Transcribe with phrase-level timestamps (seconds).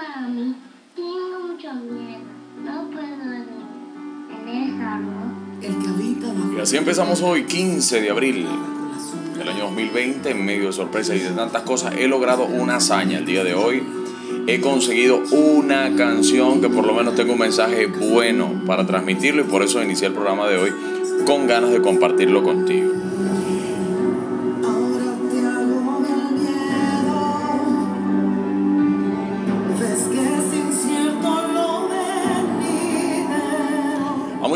[0.00, 0.54] Mami,
[0.96, 2.20] tengo mucho miedo.
[2.64, 3.44] No puedo dormir.
[4.28, 5.10] ¿Tenés algo?
[5.60, 8.46] El que habita bajo Y así empezamos hoy, 15 de abril
[9.36, 11.94] del año 2020, en medio de sorpresas y de tantas cosas.
[11.98, 13.82] He logrado una hazaña el día de hoy.
[14.46, 19.44] He conseguido una canción que por lo menos tengo un mensaje bueno para transmitirlo y
[19.44, 20.72] por eso inicié el programa de hoy
[21.26, 22.99] con ganas de compartirlo contigo.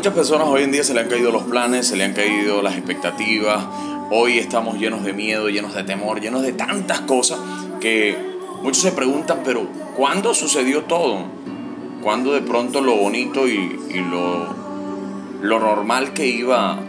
[0.04, 2.60] Muchas personas hoy en día se le han caído los planes, se le han caído
[2.60, 3.64] las expectativas.
[4.10, 7.38] Hoy estamos llenos de miedo, llenos de temor, llenos de tantas cosas
[7.80, 8.14] que
[8.62, 11.20] muchos se preguntan, pero ¿cuándo sucedió todo?
[12.02, 13.78] ¿Cuándo de pronto lo bonito y,
[14.10, 14.46] lo,
[15.40, 16.80] lo normal que iba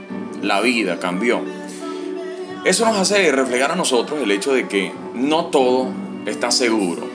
[0.41, 1.39] la vida cambió?
[2.65, 5.87] Eso nos hace reflejar a nosotros el hecho de que no todo
[6.25, 7.07] está seguro.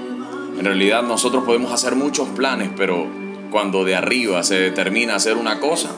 [0.58, 3.06] En realidad nosotros podemos hacer muchos planes, pero
[3.50, 5.90] cuando de arriba se determina hacer una cosa,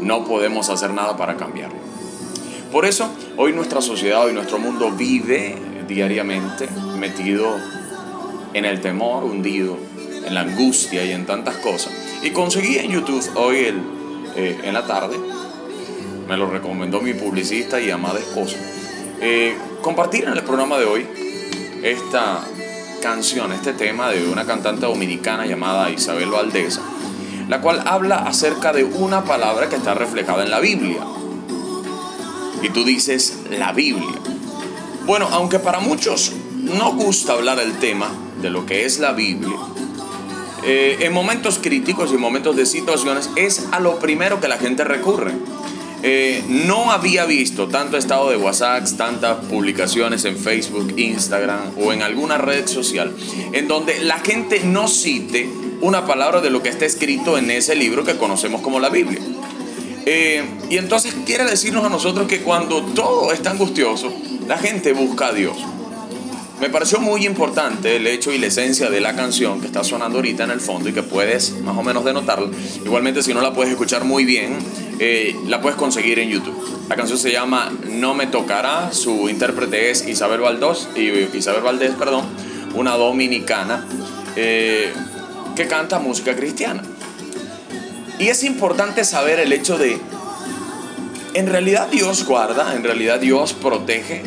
[0.00, 1.78] no podemos hacer nada para cambiarlo.
[2.72, 5.56] Por eso, hoy nuestra sociedad, hoy nuestro mundo vive
[5.88, 7.56] diariamente metido
[8.54, 9.76] en el temor, hundido
[10.24, 11.92] en la angustia y en tantas cosas.
[12.22, 13.80] Y conseguí en YouTube hoy el,
[14.36, 15.16] eh, en la tarde,
[16.28, 18.56] me lo recomendó mi publicista y amada esposa,
[19.20, 21.06] eh, compartir en el programa de hoy
[21.82, 22.46] esta
[23.00, 26.82] canción, este tema de una cantante dominicana llamada Isabel Valdesa,
[27.48, 31.00] la cual habla acerca de una palabra que está reflejada en la Biblia.
[32.62, 34.18] Y tú dices la Biblia.
[35.06, 38.08] Bueno, aunque para muchos no gusta hablar el tema
[38.40, 39.56] de lo que es la Biblia,
[40.62, 44.58] eh, en momentos críticos y en momentos de situaciones es a lo primero que la
[44.58, 45.32] gente recurre.
[46.02, 52.02] Eh, no había visto tanto estado de WhatsApp, tantas publicaciones en Facebook, Instagram o en
[52.02, 53.14] alguna red social
[53.52, 55.50] en donde la gente no cite
[55.82, 59.20] una palabra de lo que está escrito en ese libro que conocemos como la Biblia.
[60.06, 64.12] Eh, y entonces quiere decirnos a nosotros que cuando todo está angustioso,
[64.48, 65.56] la gente busca a Dios.
[66.60, 70.18] Me pareció muy importante el hecho y la esencia de la canción que está sonando
[70.18, 72.50] ahorita en el fondo y que puedes más o menos denotarla.
[72.84, 74.58] Igualmente si no la puedes escuchar muy bien,
[75.02, 76.86] eh, la puedes conseguir en YouTube.
[76.90, 80.90] La canción se llama No me tocará, su intérprete es Isabel Valdós,
[81.32, 82.26] Isabel Valdés, perdón,
[82.74, 83.86] una dominicana
[84.36, 84.92] eh,
[85.56, 86.82] que canta música cristiana.
[88.18, 89.98] Y es importante saber el hecho de,
[91.32, 94.22] en realidad Dios guarda, en realidad Dios protege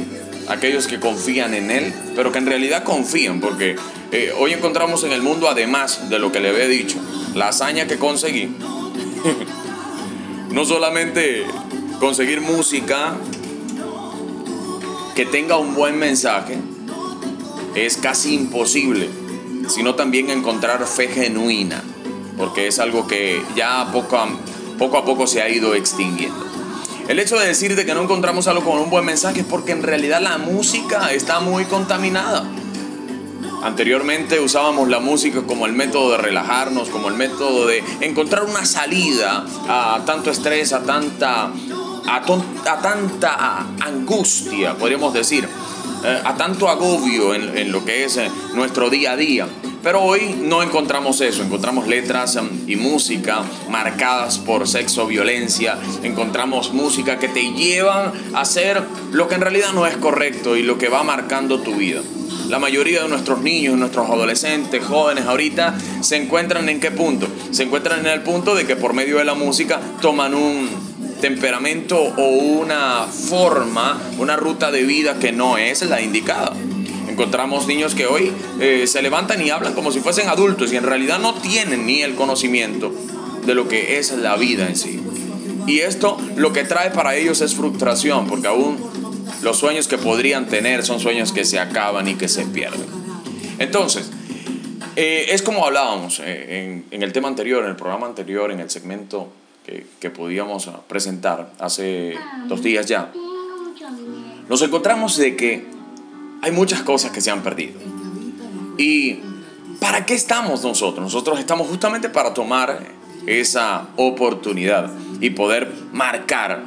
[0.47, 3.75] a aquellos que confían en Él, pero que en realidad confían, porque
[4.12, 6.97] eh, hoy encontramos en el mundo, además de lo que le había dicho,
[7.35, 8.50] la hazaña que conseguí,
[10.53, 11.45] no solamente
[11.99, 13.15] conseguir música
[15.15, 16.57] que tenga un buen mensaje,
[17.75, 19.09] es casi imposible,
[19.67, 21.83] sino también encontrar fe genuina
[22.37, 24.27] porque es algo que ya poco a,
[24.77, 26.45] poco a poco se ha ido extinguiendo.
[27.07, 29.83] El hecho de decirte que no encontramos algo con un buen mensaje es porque en
[29.83, 32.45] realidad la música está muy contaminada.
[33.63, 38.66] Anteriormente usábamos la música como el método de relajarnos, como el método de encontrar una
[38.66, 41.50] salida a tanto estrés, a tanta,
[42.06, 45.47] a, tanta angustia, podríamos decir,
[46.03, 49.47] eh, a tanto agobio en, en, lo que es eh, nuestro día a día.
[49.81, 56.74] Pero hoy no encontramos eso, encontramos letras um, y música marcadas por sexo, violencia, encontramos
[56.74, 58.81] música que te llevan a hacer
[59.12, 62.01] lo que en realidad no es correcto y lo que va marcando tu vida.
[62.49, 67.27] La mayoría de nuestros niños, nuestros adolescentes, jóvenes ahorita se encuentran en qué punto?
[67.51, 70.69] Se encuentran en el punto de que por medio de la música toman un
[71.21, 76.53] temperamento o una forma, una ruta de vida que no es la indicada.
[77.07, 80.83] Encontramos niños que hoy eh, se levantan y hablan como si fuesen adultos y en
[80.83, 82.93] realidad no tienen ni el conocimiento
[83.45, 84.99] de lo que es la vida en sí.
[85.65, 88.77] Y esto lo que trae para ellos es frustración, porque aún
[89.41, 92.85] los sueños que podrían tener son sueños que se acaban y que se pierden.
[93.59, 94.12] Entonces,
[94.95, 98.59] eh, es como hablábamos eh, en, en, el tema anterior, en el programa anterior, en
[98.59, 99.30] el segmento
[99.65, 102.15] que, que podíamos presentar hace
[102.47, 103.12] dos días ya.
[104.50, 105.65] Nos encontramos de que
[106.41, 107.80] hay muchas cosas que se han perdido.
[108.77, 109.19] ¿Y
[109.80, 111.03] para qué estamos nosotros?
[111.03, 112.80] Nosotros estamos justamente para tomar
[113.25, 114.91] esa oportunidad
[115.21, 116.63] y poder marcar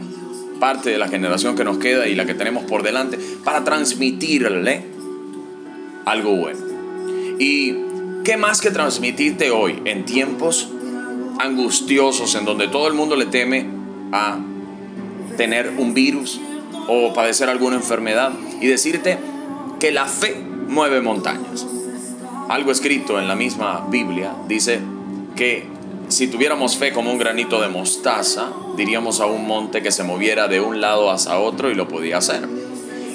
[0.58, 4.84] parte de la generación que nos queda y la que tenemos por delante para transmitirle
[6.04, 6.60] algo bueno.
[7.38, 7.74] ¿Y
[8.24, 10.68] qué más que transmitirte hoy en tiempos
[11.38, 13.66] angustiosos en donde todo el mundo le teme
[14.12, 14.38] a
[15.36, 16.40] tener un virus
[16.88, 19.18] o padecer alguna enfermedad y decirte
[19.78, 20.36] que la fe
[20.68, 21.66] mueve montañas.
[22.48, 24.80] algo escrito en la misma Biblia dice
[25.34, 25.75] que
[26.08, 30.48] si tuviéramos fe como un granito de mostaza, diríamos a un monte que se moviera
[30.48, 32.48] de un lado hacia otro y lo podía hacer.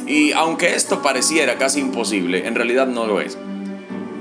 [0.07, 3.37] Y aunque esto pareciera casi imposible, en realidad no lo es.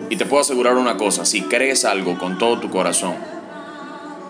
[0.09, 3.15] Y te puedo asegurar una cosa, si crees algo con todo tu corazón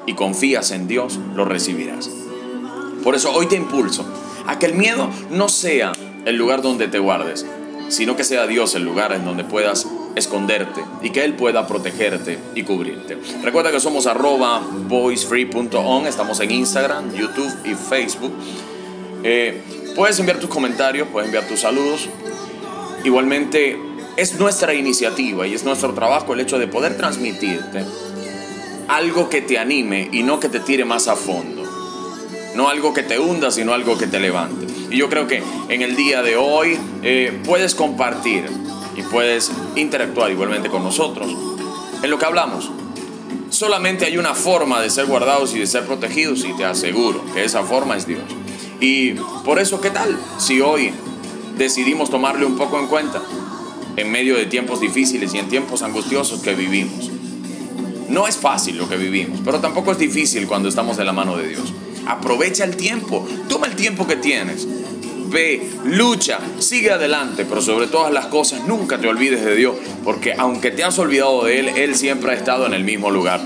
[0.06, 2.10] y confías en Dios, lo recibirás.
[3.04, 4.06] Por eso hoy te impulso
[4.46, 5.92] a que el miedo no sea
[6.25, 7.46] el lugar donde te guardes,
[7.88, 9.87] sino que sea Dios el lugar en donde puedas
[10.17, 13.19] esconderte y que Él pueda protegerte y cubrirte.
[13.43, 18.33] Recuerda que somos arroba voicefree.on, estamos en Instagram, YouTube y Facebook.
[19.23, 19.62] Eh,
[19.95, 22.09] puedes enviar tus comentarios, puedes enviar tus saludos.
[23.05, 23.79] Igualmente,
[24.17, 27.85] es nuestra iniciativa y es nuestro trabajo el hecho de poder transmitirte
[28.89, 31.62] algo que te anime y no que te tire más a fondo.
[32.57, 34.67] No algo que te hunda, sino algo que te levante.
[34.91, 38.51] Y yo creo que en el día de hoy eh, puedes compartir
[39.02, 41.29] puedes interactuar igualmente con nosotros
[42.02, 42.70] en lo que hablamos.
[43.50, 47.44] Solamente hay una forma de ser guardados y de ser protegidos y te aseguro que
[47.44, 48.23] esa forma es Dios.
[48.81, 49.12] Y
[49.44, 50.93] por eso, ¿qué tal si hoy
[51.58, 53.20] decidimos tomarle un poco en cuenta
[53.97, 57.11] en medio de tiempos difíciles y en tiempos angustiosos que vivimos?
[58.08, 61.37] No es fácil lo que vivimos, pero tampoco es difícil cuando estamos de la mano
[61.37, 61.73] de Dios.
[62.06, 64.67] Aprovecha el tiempo, toma el tiempo que tienes.
[65.31, 70.35] Ve, lucha, sigue adelante, pero sobre todas las cosas nunca te olvides de Dios, porque
[70.37, 73.41] aunque te has olvidado de Él, Él siempre ha estado en el mismo lugar.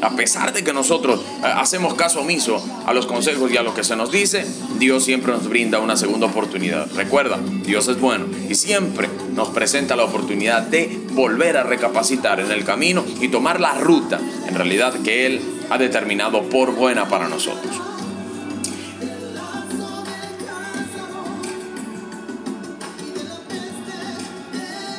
[0.00, 3.74] A pesar de que nosotros eh, hacemos caso omiso a los consejos y a lo
[3.74, 4.46] que se nos dice,
[4.78, 6.86] Dios siempre nos brinda una segunda oportunidad.
[6.94, 12.50] Recuerda, Dios es bueno y siempre nos presenta la oportunidad de volver a recapacitar en
[12.50, 15.40] el camino y tomar la ruta, en realidad, que Él
[15.70, 17.74] ha determinado por buena para nosotros.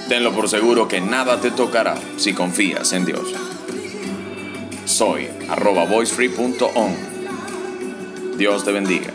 [0.08, 3.34] Tenlo por seguro que nada te tocará si confías en Dios.
[4.86, 6.96] Soy arroba voicefree.on.
[8.38, 9.12] Dios te bendiga.